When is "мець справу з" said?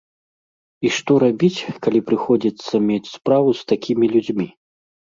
2.89-3.73